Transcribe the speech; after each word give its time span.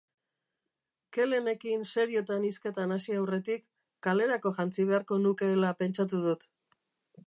Kelenekin 1.17 1.83
seriotan 1.91 2.49
hizketan 2.49 2.97
hasi 2.97 3.17
aurretik, 3.19 3.65
kalerako 4.09 4.57
jantzi 4.59 4.91
beharko 4.93 5.23
nukeela 5.29 5.75
pentsatu 5.83 6.25
dut. 6.29 6.53